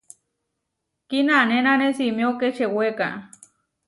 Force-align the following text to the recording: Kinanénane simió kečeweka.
Kinanénane 1.09 1.89
simió 1.97 2.29
kečeweka. 2.39 3.09